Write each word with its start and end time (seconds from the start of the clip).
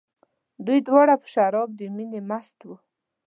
دوی 0.65 0.79
دواړه 0.87 1.15
په 1.21 1.27
شراب 1.33 1.69
د 1.79 1.81
مینې 1.95 2.21
مست 2.29 2.57
وو. 2.67 2.75